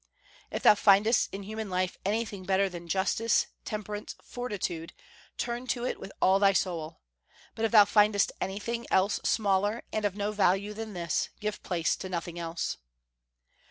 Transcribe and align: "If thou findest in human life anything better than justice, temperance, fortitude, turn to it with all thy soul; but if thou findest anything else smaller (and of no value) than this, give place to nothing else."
"If 0.49 0.63
thou 0.63 0.73
findest 0.73 1.31
in 1.31 1.43
human 1.43 1.69
life 1.69 1.95
anything 2.03 2.43
better 2.43 2.67
than 2.69 2.87
justice, 2.87 3.45
temperance, 3.65 4.15
fortitude, 4.19 4.93
turn 5.37 5.67
to 5.67 5.85
it 5.85 5.99
with 5.99 6.11
all 6.19 6.39
thy 6.39 6.53
soul; 6.53 7.01
but 7.53 7.65
if 7.65 7.71
thou 7.71 7.85
findest 7.85 8.31
anything 8.41 8.87
else 8.89 9.19
smaller 9.23 9.83
(and 9.93 10.03
of 10.03 10.15
no 10.15 10.31
value) 10.31 10.73
than 10.73 10.93
this, 10.93 11.29
give 11.39 11.61
place 11.61 11.95
to 11.97 12.09
nothing 12.09 12.39
else." 12.39 12.77